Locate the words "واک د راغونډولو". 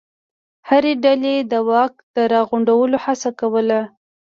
1.69-2.97